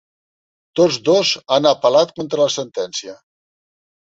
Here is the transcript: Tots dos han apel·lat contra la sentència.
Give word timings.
Tots 0.79 0.97
dos 1.09 1.33
han 1.57 1.69
apel·lat 1.73 2.15
contra 2.21 2.43
la 2.45 2.51
sentència. 2.57 3.15